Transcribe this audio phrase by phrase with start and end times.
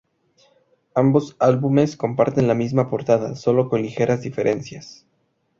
[0.95, 5.05] Ambos álbumes comparten la misma portada, sólo con ligeras diferencias.